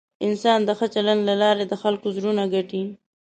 انسان 0.27 0.59
د 0.65 0.69
ښه 0.77 0.87
چلند 0.95 1.21
له 1.29 1.35
لارې 1.41 1.63
د 1.67 1.73
خلکو 1.81 2.07
زړونه 2.15 2.43
ګټي. 2.53 2.83